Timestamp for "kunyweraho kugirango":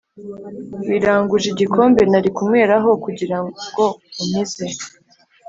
2.35-3.83